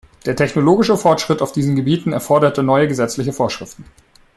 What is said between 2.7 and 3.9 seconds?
gesetzliche Vorschriften.